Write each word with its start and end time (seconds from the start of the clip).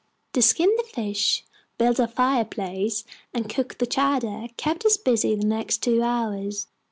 To 0.33 0.41
skin 0.41 0.75
the 0.77 0.83
fish, 0.83 1.45
build 1.77 1.99
our 2.01 2.07
fireplace, 2.07 3.03
and 3.35 3.47
cook 3.47 3.77
the 3.77 3.85
chowder 3.85 4.47
kept 4.57 4.83
us 4.83 4.97
busy 4.97 5.35
the 5.35 5.45
next 5.45 5.83
two 5.83 6.01
hours. 6.01 6.65